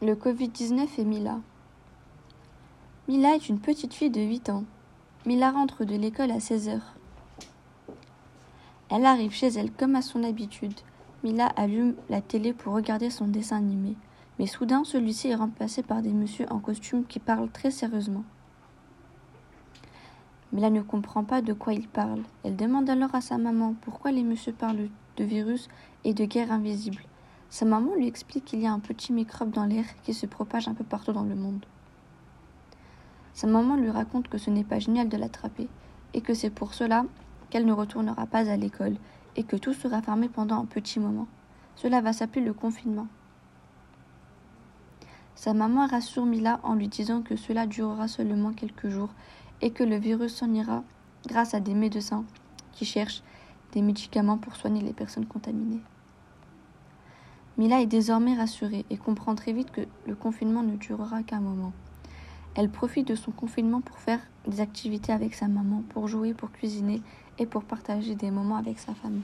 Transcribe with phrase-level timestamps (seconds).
[0.00, 1.40] Le Covid-19 et Mila.
[3.08, 4.62] Mila est une petite fille de 8 ans.
[5.26, 6.94] Mila rentre de l'école à 16 heures.
[8.90, 10.78] Elle arrive chez elle comme à son habitude.
[11.24, 13.96] Mila allume la télé pour regarder son dessin animé.
[14.38, 18.22] Mais soudain, celui-ci est remplacé par des messieurs en costume qui parlent très sérieusement.
[20.52, 22.22] Mila ne comprend pas de quoi ils parlent.
[22.44, 25.68] Elle demande alors à sa maman pourquoi les messieurs parlent de virus
[26.04, 27.02] et de guerre invisible.
[27.50, 30.68] Sa maman lui explique qu'il y a un petit microbe dans l'air qui se propage
[30.68, 31.64] un peu partout dans le monde.
[33.32, 35.68] Sa maman lui raconte que ce n'est pas génial de l'attraper
[36.12, 37.04] et que c'est pour cela
[37.50, 38.96] qu'elle ne retournera pas à l'école
[39.36, 41.26] et que tout sera fermé pendant un petit moment.
[41.76, 43.06] Cela va s'appeler le confinement.
[45.34, 49.10] Sa maman rassure Mila en lui disant que cela durera seulement quelques jours
[49.62, 50.82] et que le virus s'en ira
[51.26, 52.24] grâce à des médecins
[52.72, 53.22] qui cherchent
[53.72, 55.82] des médicaments pour soigner les personnes contaminées.
[57.58, 61.72] Mila est désormais rassurée et comprend très vite que le confinement ne durera qu'un moment.
[62.54, 66.52] Elle profite de son confinement pour faire des activités avec sa maman, pour jouer, pour
[66.52, 67.02] cuisiner
[67.38, 69.22] et pour partager des moments avec sa famille.